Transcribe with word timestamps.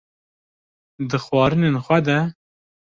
di 1.09 1.17
xwarinên 1.25 1.75
xwe 1.85 1.99
de 2.05 2.19